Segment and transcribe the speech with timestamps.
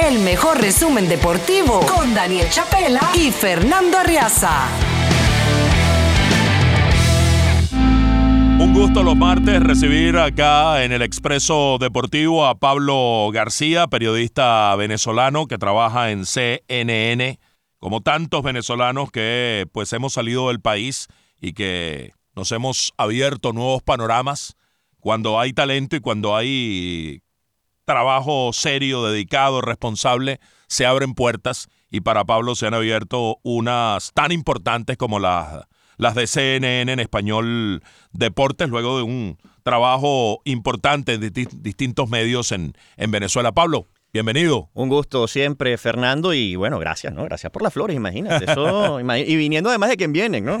[0.00, 4.68] El mejor resumen deportivo con Daniel Chapela y Fernando Arriaza.
[8.60, 15.46] Un gusto los martes recibir acá en el Expreso Deportivo a Pablo García, periodista venezolano
[15.46, 17.40] que trabaja en CNN,
[17.78, 21.08] como tantos venezolanos que pues hemos salido del país
[21.40, 24.54] y que nos hemos abierto nuevos panoramas
[25.00, 27.22] cuando hay talento y cuando hay
[27.84, 34.32] trabajo serio, dedicado, responsable, se abren puertas y para Pablo se han abierto unas tan
[34.32, 35.66] importantes como las,
[35.98, 37.82] las de CNN en español
[38.12, 41.32] Deportes, luego de un trabajo importante en
[41.62, 43.52] distintos medios en, en Venezuela.
[43.52, 44.68] Pablo, Bienvenido.
[44.74, 47.24] Un gusto siempre, Fernando, y bueno, gracias, ¿no?
[47.24, 48.44] Gracias por las flores, imagínate.
[48.44, 50.58] Eso, y viniendo además de quien vienen, ¿no?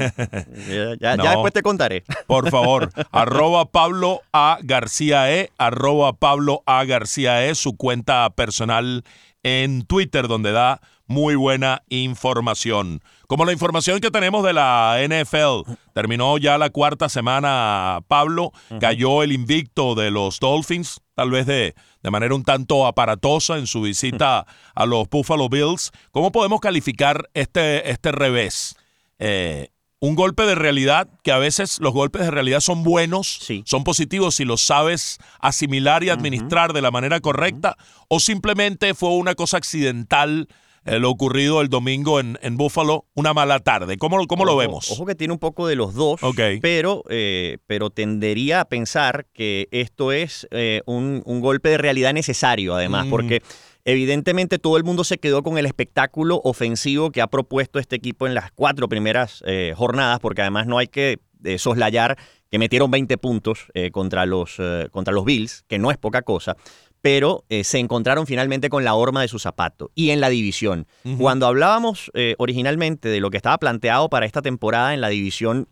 [0.98, 2.02] Ya, después te contaré.
[2.26, 4.56] Por favor, arroba Pablo A.
[4.62, 6.82] García E, arroba Pablo A.
[6.84, 9.04] García E, su cuenta personal
[9.42, 13.02] en Twitter, donde da muy buena información.
[13.32, 15.62] Como la información que tenemos de la NFL,
[15.94, 21.74] terminó ya la cuarta semana, Pablo, cayó el invicto de los Dolphins, tal vez de,
[22.02, 24.44] de manera un tanto aparatosa en su visita
[24.74, 25.92] a los Buffalo Bills.
[26.10, 28.76] ¿Cómo podemos calificar este, este revés?
[29.18, 33.82] Eh, un golpe de realidad, que a veces los golpes de realidad son buenos, son
[33.82, 39.34] positivos si los sabes asimilar y administrar de la manera correcta, o simplemente fue una
[39.34, 40.48] cosa accidental
[40.84, 43.96] eh, lo ocurrido el domingo en, en Buffalo, una mala tarde.
[43.98, 44.90] ¿Cómo, cómo lo vemos?
[44.90, 46.20] Ojo que tiene un poco de los dos,
[46.60, 52.74] pero, eh, pero tendería a pensar que esto es eh, un, golpe de realidad necesario,
[52.74, 53.42] además, porque
[53.84, 58.26] evidentemente todo el mundo se quedó con el espectáculo ofensivo que ha propuesto este equipo
[58.26, 59.42] en las cuatro primeras
[59.74, 61.18] jornadas, porque además no hay que
[61.58, 62.16] soslayar
[62.50, 64.58] que metieron 20 puntos contra, los,
[64.90, 66.56] contra los Bills, que no es poca cosa,
[67.02, 69.90] pero eh, se encontraron finalmente con la horma de su zapato.
[69.94, 70.86] Y en la división,
[71.18, 75.68] cuando hablábamos eh, originalmente de lo que estaba planteado para esta temporada en la división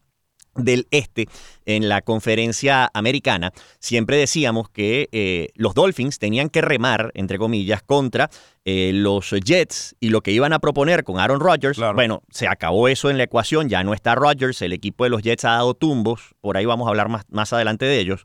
[0.56, 1.28] del Este
[1.65, 7.83] en la conferencia americana, siempre decíamos que eh, los Dolphins tenían que remar, entre comillas,
[7.83, 8.28] contra
[8.65, 11.81] los Jets y lo que iban a proponer con Aaron Rodgers.
[11.94, 15.22] Bueno, se acabó eso en la ecuación, ya no está Rodgers, el equipo de los
[15.22, 18.25] Jets ha dado tumbos, por ahí vamos a hablar más, más adelante de ellos,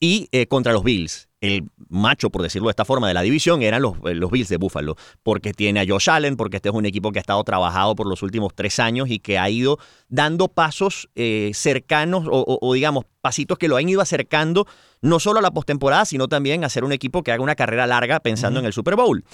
[0.00, 3.82] y contra los Bills el macho, por decirlo de esta forma, de la división eran
[3.82, 6.86] los, eh, los, Bills de Buffalo, porque tiene a Josh Allen, porque este es un
[6.86, 10.48] equipo que ha estado trabajado por los últimos tres años y que ha ido dando
[10.48, 14.66] pasos eh, cercanos o, digamos, pasitos que lo han ido acercando
[15.00, 17.86] no solo a la postemporada, sino también a ser un equipo que haga una carrera
[17.88, 19.24] larga pensando en el Super Bowl.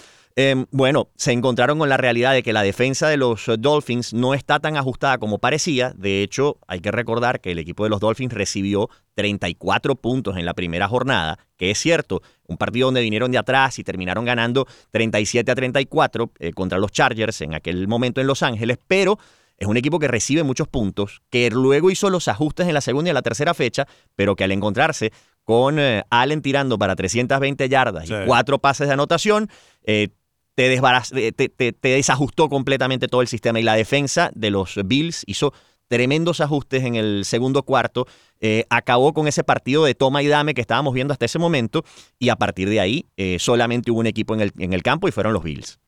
[0.41, 4.35] Em, bueno, se encontraron con la realidad de que la defensa de los Dolphins no
[4.35, 5.93] está tan ajustada como parecía.
[5.97, 10.47] De hecho, hay que recordar que el equipo de los Dolphins recibió 34 puntos en
[10.47, 14.69] la primera jornada, que es cierto, un partido donde vinieron de atrás y terminaron ganando
[14.93, 19.19] 37 a 34 eh, contra los Chargers en aquel momento en Los Ángeles, pero
[19.57, 23.11] es un equipo que recibe muchos puntos, que luego hizo los ajustes en la segunda
[23.11, 25.11] y la tercera fecha, pero que al encontrarse
[25.43, 29.49] con eh, Allen tirando para 320 yardas y cuatro pases de anotación,
[29.83, 30.11] eh,
[30.59, 35.53] te, te, desajustó completamente todo el sistema y la defensa de los Bills hizo
[35.87, 38.07] tremendos ajustes en el segundo cuarto,
[38.41, 41.85] eh, acabó con ese partido de toma y dame que estábamos viendo hasta ese momento
[42.19, 45.09] y a partir de ahí eh, solamente hubo un equipo en el, en el, campo
[45.09, 45.79] y fueron los Bills.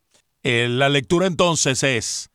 [0.43, 2.31] Eh, la lectura entonces es,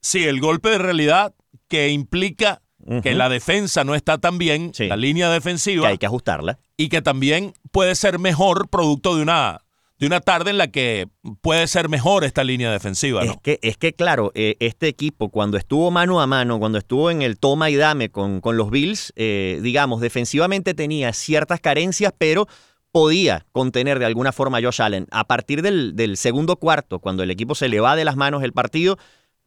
[0.00, 1.34] sí, el golpe de realidad
[1.68, 2.62] que implica
[3.02, 5.82] que la defensa no está tan bien, la línea defensiva.
[5.82, 6.58] Que hay que ajustarla.
[6.78, 9.60] Y que también puede ser mejor producto de una
[10.00, 11.08] de una tarde en la que
[11.42, 13.22] puede ser mejor esta línea defensiva.
[13.42, 17.20] Que, es que, claro, eh, este equipo cuando estuvo mano a mano, cuando estuvo en
[17.20, 22.48] el toma y dame con, con los Bills, eh, digamos, defensivamente tenía ciertas carencias, pero
[22.92, 25.06] podía contener de alguna forma a Josh Allen.
[25.10, 28.54] A partir del segundo cuarto, cuando el equipo se le va de las manos el
[28.54, 28.96] partido,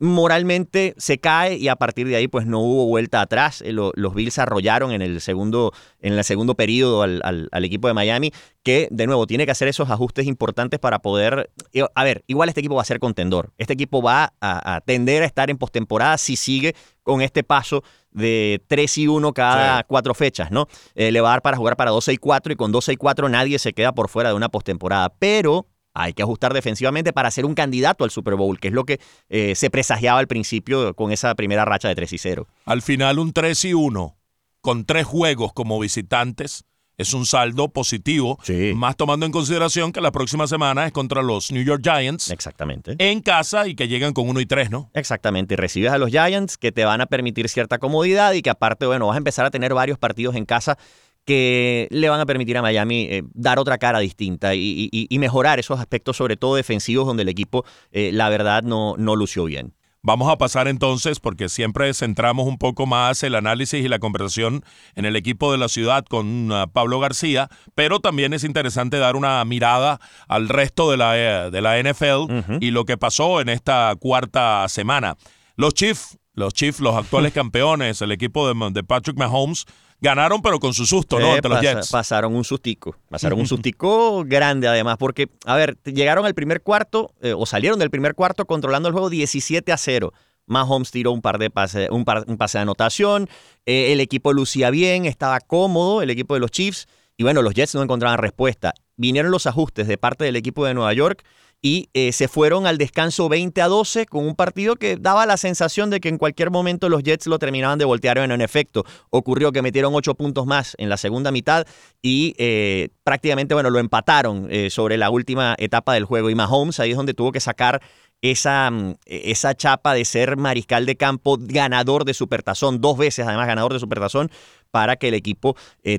[0.04, 3.62] moralmente se cae y a partir de ahí pues no hubo vuelta atrás.
[3.62, 5.72] Eh, los Bills arrollaron en el segundo,
[6.02, 8.34] en el segundo periodo al, equipo de Miami,
[8.64, 11.50] que de nuevo tiene que hacer esos ajustes importantes para poder...
[11.72, 13.54] Eh, a ver, igual este equipo va a ser contendor.
[13.58, 18.62] Este equipo va a, tender a estar en postemporada si sigue con este paso de
[18.68, 20.68] 3 y 1 cada cuatro fechas, ¿no?
[20.96, 22.96] Eh, le va a dar para jugar para 12 y 4 y con 12 y
[22.98, 25.14] 4 nadie se queda por fuera de una postemporada.
[25.18, 28.86] Pero hay que ajustar defensivamente para ser un candidato al Super Bowl, que es lo
[28.86, 29.00] que
[29.30, 32.48] eh, se presagiaba al principio con esa primera racha de 3 y 0.
[32.66, 34.18] Al final un 3 y 1,
[34.62, 36.66] con tres juegos como visitantes,
[36.98, 38.38] es un saldo positivo,
[38.76, 42.30] más tomando en consideración que la próxima semana es contra los New York Giants.
[42.30, 42.96] Exactamente.
[43.00, 44.92] En casa y que llegan con 1 y 3, ¿no?
[44.94, 48.52] Exactamente, y recibes a los Giants que te van a permitir cierta comodidad y que
[48.52, 50.78] aparte, bueno, vas a empezar a tener varios partidos en casa
[51.26, 55.80] que le van a permitir a Miami eh, dar otra cara distinta y, mejorar esos
[55.80, 59.74] aspectos, sobre todo defensivos, donde el equipo, eh, la verdad, no, no lució bien.
[60.06, 64.66] Vamos a pasar entonces, porque siempre centramos un poco más el análisis y la conversación
[64.96, 69.16] en el equipo de la ciudad con uh, Pablo García, pero también es interesante dar
[69.16, 73.48] una mirada al resto de la, eh, de la NFL y lo que pasó en
[73.48, 75.16] esta cuarta semana.
[75.56, 79.66] Los Chiefs, los Chiefs, los actuales campeones, el equipo de, de Patrick Mahomes,
[80.04, 81.32] Ganaron, pero con su susto, ¿no?
[81.32, 81.90] Ante los Jets.
[81.90, 82.98] Pasaron un sustico.
[83.10, 87.80] Pasaron un sustico grande, además, porque, a ver, llegaron al primer cuarto, eh, o salieron
[87.80, 90.12] del primer cuarto controlando el juego 17 a 0.
[90.46, 93.30] Mahomes tiró un par de pases, un, pase de anotación.
[93.66, 96.88] Eh, el equipo lucía bien, estaba cómodo, el equipo de los Chiefs.
[97.16, 98.74] Y bueno, los Jets no encontraban respuesta.
[98.98, 101.24] Vinieron los ajustes de parte del equipo de Nueva York
[101.66, 105.38] y eh, se fueron al descanso 20 a 12 con un partido que daba la
[105.38, 108.18] sensación de que en cualquier momento los Jets lo terminaban de voltear.
[108.18, 111.66] en efecto, ocurrió que metieron 8 puntos más en la segunda mitad
[112.02, 116.30] y eh, prácticamente, bueno, lo empataron eh, sobre la última etapa del juego.
[116.30, 117.82] Y Mahomes ahí es donde tuvo que sacar
[118.22, 123.48] esa, mm, esa chapa de ser mariscal de campo, ganador de Supertazón, dos veces además
[123.48, 124.30] ganador de Supertazón,
[124.74, 125.56] para que el equipo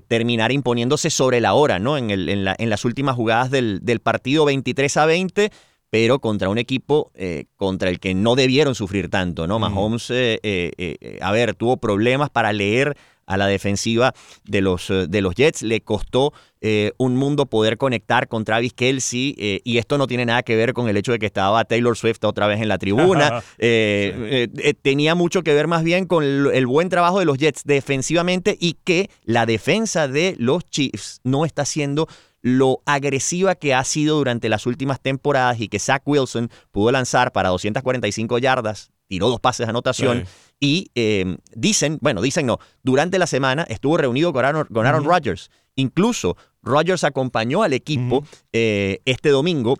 [0.09, 1.97] terminara imponiéndose sobre la hora, ¿no?
[1.97, 5.53] En, el, en, la, en las últimas jugadas del, del, partido 23 a 20,
[5.95, 9.61] pero contra un equipo eh, contra el que no debieron sufrir tanto, ¿no?
[9.61, 15.07] Mahomes, eh, eh, a ver, tuvo problemas para leer a la defensiva de los, eh,
[15.09, 15.63] de los Jets.
[15.63, 20.27] Le costó eh, un mundo poder conectar con Travis Kelsey eh, y esto no tiene
[20.27, 22.79] nada que ver con el hecho de que estaba Taylor Swift otra vez en la
[22.79, 23.43] tribuna.
[24.83, 28.77] tenía mucho que ver más bien con el, buen trabajo de los Jets defensivamente y
[28.85, 32.09] que la defensa de los Chiefs no está siendo
[32.45, 37.33] lo agresiva que ha sido durante las últimas temporadas y que Zach Wilson pudo lanzar
[37.33, 40.25] para 245 yardas, tiró dos pases de anotación.
[40.61, 45.05] Y em, dicen, bueno, dicen no, durante la semana estuvo reunido con Aaron, con Aaron
[45.05, 45.51] Rodgers.
[45.77, 49.79] Incluso Rodgers acompañó al equipo eh, este domingo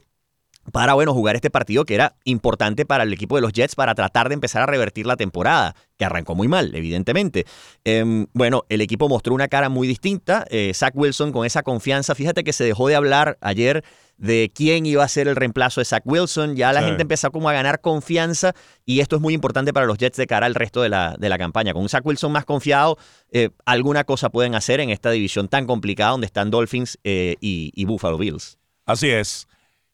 [0.73, 3.95] para, bueno, jugar este partido que era importante para el equipo de los Jets para
[3.95, 7.47] tratar de empezar a revertir la temporada, que arrancó muy mal, evidentemente.
[7.85, 10.45] Em, bueno, el equipo mostró una cara muy distinta.
[10.51, 13.85] Eh, Zach Wilson con esa confianza, fíjate que se dejó de hablar ayer
[14.17, 16.57] de quién iba a ser el reemplazo de Zach Wilson.
[16.57, 19.99] Ya la gente empezó como a ganar confianza y esto es muy importante para los
[19.99, 21.73] Jets de cara al resto de la, de la campaña.
[21.73, 22.97] Con un Zach Wilson más confiado,
[23.31, 27.85] eh, alguna cosa pueden hacer en esta división tan complicada donde están Dolphins eh, y,
[27.85, 28.59] Buffalo Bills.
[28.87, 29.47] Así es.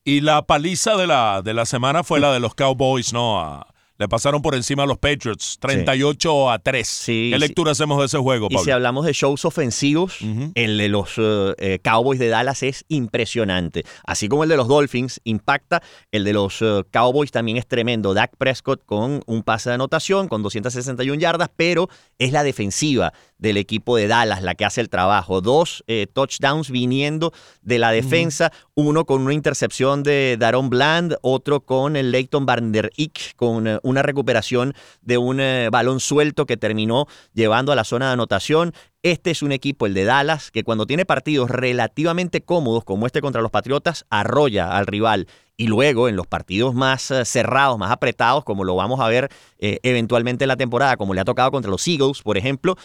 [0.04, 3.64] Y la paliza de la, de la semana fue la de los Cowboys, ¿no?
[4.00, 7.02] Le pasaron por encima a los Patriots, 38 a 3.
[7.04, 8.62] ¿Qué lectura hacemos de ese juego, Pablo?
[8.62, 10.20] Y si hablamos de shows ofensivos,
[10.54, 13.84] el de los eh, eh, Cowboys de Dallas es impresionante.
[14.06, 15.82] Así como el de los Dolphins impacta,
[16.12, 18.14] el de los eh, Cowboys también es tremendo.
[18.14, 23.56] Dak Prescott con un pase de anotación, con 261 yardas, pero es la defensiva del
[23.56, 25.40] equipo de Dallas la que hace el trabajo.
[25.40, 27.32] Dos touchdowns viniendo
[27.62, 32.72] de la defensa, uno con una intercepción de Daron Bland, otro con el Leighton Van
[32.72, 37.84] Der Ick, con una recuperación de un eh, balón suelto que terminó llevando a la
[37.84, 38.72] zona de anotación.
[39.02, 43.20] Este es un equipo, el de Dallas, que cuando tiene partidos relativamente cómodos como este
[43.20, 45.26] contra los Patriotas, arrolla al rival.
[45.60, 49.28] Y luego en los partidos más eh, cerrados, más apretados, como lo vamos a ver
[49.58, 52.76] eh, eventualmente en la temporada, como le ha tocado contra los Eagles, por ejemplo,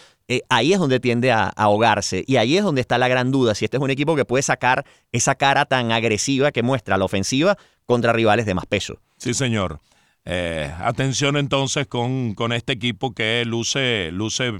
[0.50, 2.22] ahí es donde tiende a, ahogarse.
[2.26, 4.42] Y ahí es donde está la gran duda, si este es un equipo que puede
[4.42, 7.56] sacar esa cara tan agresiva que muestra la ofensiva
[7.86, 8.98] contra rivales de más peso.
[9.16, 9.80] Sí, señor.
[10.26, 14.52] Eh, atención entonces con, con, este equipo que luce, luce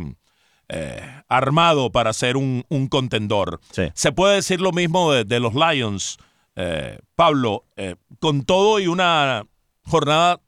[0.69, 3.61] eh, armado para ser un, contendor.
[3.95, 6.19] Se puede decir lo mismo de, los Lions,
[6.57, 7.65] eh, Pablo,
[8.19, 9.45] con todo y una
[9.83, 10.41] jornada,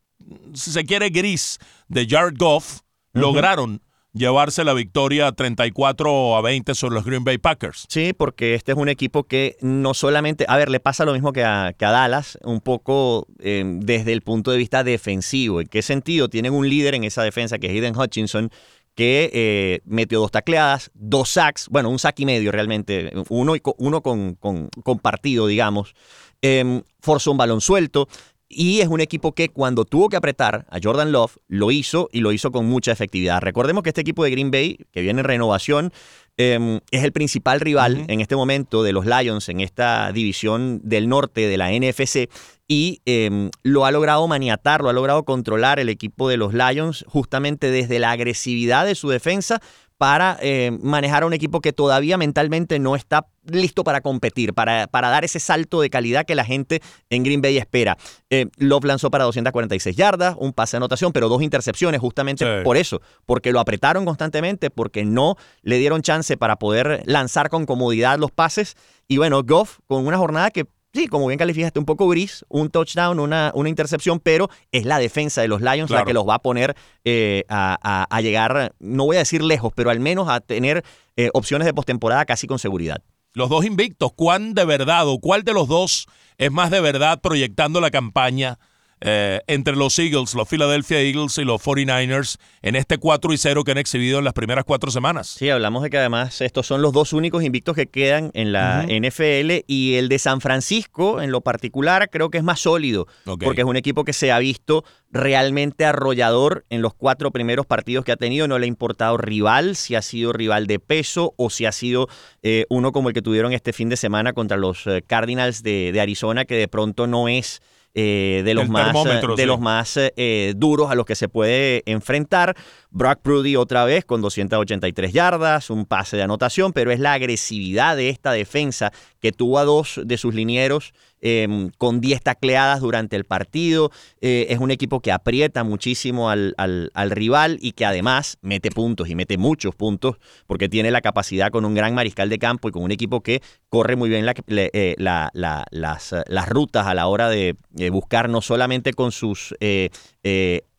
[0.55, 2.81] si se quiere, gris de Jared Goff,
[3.13, 3.81] lograron
[4.13, 7.87] llevarse la victoria 34 a 20 sobre los Green Bay Packers.
[7.89, 11.33] Sí, porque este es un equipo que no solamente, a ver, le pasa lo mismo
[11.33, 15.61] que a, Dallas, un poco eh, desde el punto de vista defensivo.
[15.61, 16.29] ¿En qué sentido?
[16.29, 18.51] Tienen un líder en esa defensa que es Hayden Hutchinson,
[18.99, 24.03] que eh, metió dos tacleadas, dos sacks, bueno, un sack y medio realmente, uno, uno
[24.03, 25.95] con, con, partido, digamos.
[26.43, 28.09] Em, forzó un balón suelto.
[28.49, 32.23] Y es un equipo que cuando tuvo que apretar a Jordan Love, lo hizo y
[32.23, 33.41] lo hizo con mucha efectividad.
[33.41, 35.93] Recordemos que este equipo de Green Bay, que viene en renovación,
[36.39, 41.09] em, es el principal rival en este momento de los Lions en esta división del
[41.09, 42.31] norte de la NFC
[42.67, 47.05] y em, lo ha logrado maniatar, lo ha logrado controlar el equipo de los Lions
[47.09, 49.61] justamente desde la agresividad de su defensa,
[49.99, 54.87] para eh, manejar a un equipo que todavía mentalmente no está listo para competir, para,
[54.87, 57.99] para dar ese salto de calidad que la gente en Green Bay espera.
[58.31, 62.77] Eh, Love lanzó para 246 yardas, un pase de anotación, pero dos intercepciones justamente por
[62.77, 68.19] eso, porque lo apretaron constantemente, porque no le dieron chance para poder lanzar con comodidad
[68.19, 68.77] los pases.
[69.09, 72.71] Y bueno, Goff con una jornada que sí, como bien calificaste, un poco gris, un
[72.71, 76.35] touchdown, una, una intercepción, pero es la defensa de los Lions la que los va
[76.35, 80.85] a poner eh, a, llegar, no voy a decir lejos, pero al menos a tener
[81.17, 83.03] eh, opciones de postemporada casi con seguridad.
[83.35, 86.07] Los dos invictos, ¿cuán de verdad o cuál de los dos
[86.39, 88.59] es más de verdad proyectando la campaña
[89.01, 93.65] eh, entre los Eagles, los Philadelphia Eagles y los 49ers en este 4 y 0
[93.65, 95.29] que han exhibido en las primeras cuatro semanas.
[95.29, 98.87] Sí, hablamos de que además estos son los dos únicos invictos que quedan en la
[98.89, 103.63] NFL y el de San Francisco en lo particular creo que es más sólido porque
[103.63, 108.13] es un equipo que se ha visto realmente arrollador en los cuatro primeros partidos que
[108.13, 108.49] ha tenido.
[108.49, 112.09] No le ha importado rival, si ha sido rival de peso o si ha sido
[112.43, 115.99] eh, uno como el que tuvieron este fin de semana contra los eh, Cardinals de
[116.01, 117.63] Arizona, que de pronto no es
[117.95, 118.95] eh, de los más,
[119.37, 122.57] de los más eh, duros a los que se puede enfrentar.
[122.91, 127.97] Brock Prudy otra vez con 283 yardas, un pase de anotación, pero es la agresividad
[127.97, 133.17] de esta defensa que tuvo a dos de sus linieros Em, con 10 tacleadas durante
[133.17, 133.91] el partido.
[134.21, 139.09] Eh, es un equipo que aprieta muchísimo al, al, rival y que además mete puntos
[139.09, 140.17] y mete muchos puntos
[140.47, 143.43] porque tiene la capacidad con un gran mariscal de campo y con un equipo que
[143.69, 147.57] corre muy bien eh, las, las, rutas a la hora de
[147.91, 149.91] buscar no solamente con sus eh,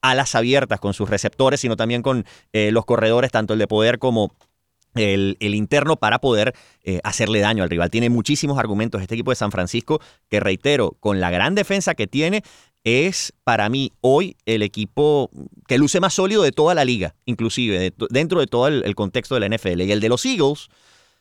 [0.02, 4.32] alas abiertas, con sus receptores, sino también con los corredores, tanto el de poder como
[4.96, 6.54] el, interno para poder
[6.84, 7.90] eh, hacerle daño al rival.
[7.90, 12.08] Tiene muchísimos argumentos este equipo de San Francisco que, reitero, con la gran defensa que
[12.08, 12.44] tiene,
[12.84, 15.30] es para mí hoy el equipo
[15.68, 19.42] que luce más sólido de toda la liga, inclusive dentro de todo el, contexto de
[19.42, 19.82] la NFL.
[19.82, 20.70] Y el de los Eagles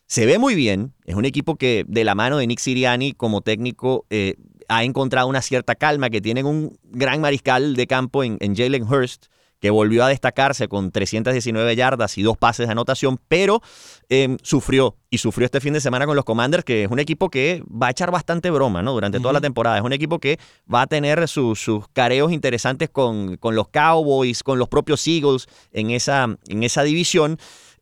[0.07, 3.43] se ve muy bien, es un equipo que de la mano de Nick Siriani como
[3.43, 4.37] técnico eh,
[4.69, 8.85] ha encontrado una cierta calma, que tienen un gran mariscal de campo en, en Jalen
[8.85, 9.27] Hurst
[9.61, 13.61] que volvió a destacarse con 319 yardas y dos pases de anotación, pero
[14.09, 17.29] em, sufrió y sufrió este fin de semana con los Commanders, que es un equipo
[17.29, 18.93] que va a echar bastante broma ¿no?
[18.93, 19.79] durante toda la temporada.
[19.79, 20.39] Es un equipo que
[20.73, 25.91] va a tener sus careos interesantes con, con, los Cowboys, con los propios Eagles en
[25.91, 27.39] esa, en esa división.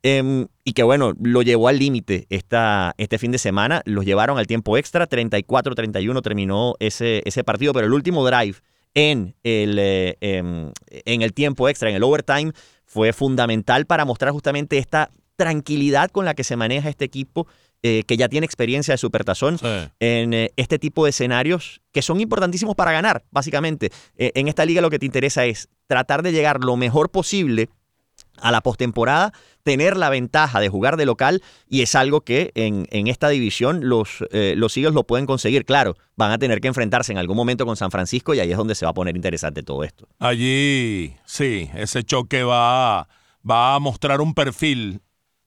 [0.09, 3.83] Em, y que bueno, lo llevó al límite este fin de semana.
[3.87, 8.59] Los llevaron al tiempo extra, 34-31 terminó ese, ese partido, pero el último drive
[8.95, 12.53] en el, eh, em, en el tiempo extra, en el overtime,
[12.85, 17.49] fue fundamental para mostrar justamente esta tranquilidad con la que se maneja este equipo
[17.83, 19.59] eh, que ya tiene experiencia de supertazón
[19.99, 23.91] en eh, este tipo de escenarios que son importantísimos para ganar, básicamente.
[24.17, 27.71] en esta liga lo que te interesa es tratar de llegar lo mejor posible
[28.41, 33.07] a la postemporada, tener la ventaja de jugar de local y es algo que en,
[33.09, 35.65] esta división los, eh, los lo pueden conseguir.
[35.65, 38.57] Claro, van a tener que enfrentarse en algún momento con San Francisco y ahí es
[38.57, 40.09] donde se va a poner interesante todo esto.
[40.19, 43.09] Allí, sí, ese choque va,
[43.49, 45.01] va a mostrar un perfil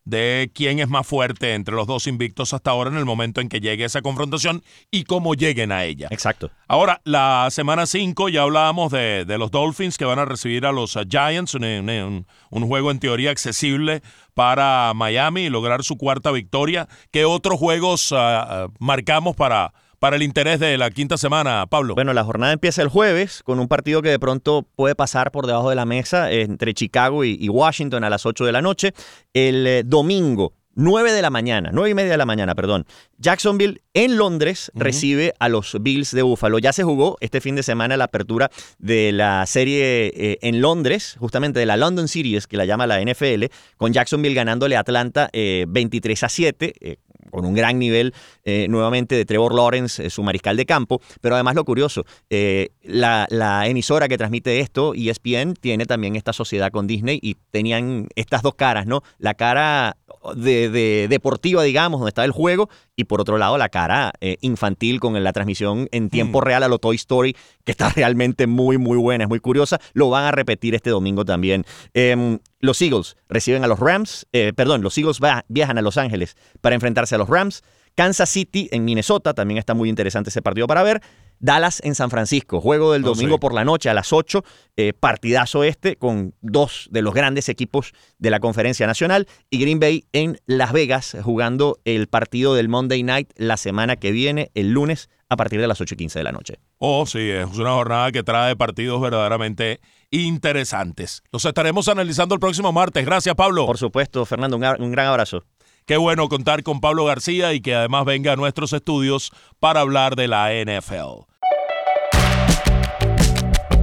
[0.05, 3.49] de quién es más fuerte entre los dos invictos hasta ahora en el momento en
[3.49, 6.07] que llegue esa confrontación y cómo lleguen a ella.
[6.11, 6.49] Exacto.
[6.67, 10.95] Ahora, la semana 5 ya hablábamos de, los Dolphins que van a recibir a los
[10.95, 14.01] uh, Giants, un, juego en teoría accesible
[14.33, 16.87] para Miami y lograr su cuarta victoria.
[17.11, 21.93] ¿Qué otros juegos uh, uh, marcamos para para el interés de la quinta semana, Pablo?
[21.93, 25.45] Bueno, la jornada empieza el jueves con un partido que de pronto puede pasar por
[25.45, 28.93] debajo de la mesa entre Chicago y, Washington a las 8 de la noche.
[29.33, 32.85] El eh, domingo 9 de la mañana, 9 y media de la mañana, perdón.
[33.17, 36.59] Jacksonville en Londres recibe a los Bills de Buffalo.
[36.59, 41.17] Ya se jugó este fin de semana la apertura de la serie eh, en Londres,
[41.19, 45.29] justamente de la London Series, que la llama la NFL, con Jacksonville ganándole a Atlanta
[45.33, 46.99] 23 eh, a 7
[47.31, 51.01] con un gran nivel eh, nuevamente de Trevor Lawrence, eh, su mariscal de campo.
[51.21, 53.27] Pero además lo curioso, eh, la,
[53.67, 58.55] emisora que transmite esto, ESPN, tiene también esta sociedad con Disney y tenían estas dos
[58.55, 59.01] caras, ¿no?
[59.17, 59.97] La cara
[60.35, 65.21] de, deportiva, digamos, donde está el juego, y por otro lado la cara infantil con
[65.21, 66.43] la transmisión en tiempo mm.
[66.43, 69.79] real a lo Toy Story, que está realmente muy, muy buena, es muy curiosa.
[69.93, 71.65] Lo van a repetir este domingo también.
[71.93, 76.35] Em, los Eagles reciben a los Rams, eh, perdón, los Eagles viajan a Los Ángeles
[76.61, 77.63] para enfrentarse a los Rams.
[77.95, 81.01] Kansas City en Minnesota, también está muy interesante ese partido para ver.
[81.39, 84.43] Dallas en San Francisco, juego del oh, domingo por la noche a las 8,
[84.77, 89.79] eh, partidazo este con dos de los grandes equipos de la conferencia nacional y Green
[89.79, 94.71] Bay en Las Vegas jugando el partido del Monday Night la semana que viene, el
[94.71, 96.59] lunes a partir de las 8 y 15 de la noche.
[96.79, 99.79] Oh, sí, es una jornada que trae partidos verdaderamente
[100.09, 101.21] interesantes.
[101.31, 103.05] Los estaremos analizando el próximo martes.
[103.05, 103.65] Gracias, Pablo.
[103.65, 105.43] Por supuesto, Fernando, un gran abrazo.
[105.89, 110.15] Qué bueno contar con Pablo García y que además venga a nuestros estudios para hablar
[110.15, 111.25] de la NFL.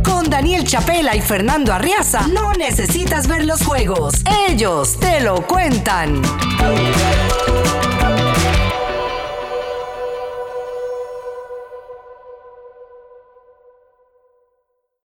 [0.04, 6.22] Con Daniel Chapela y Fernando Arriaza no necesitas ver los juegos, ellos te lo cuentan.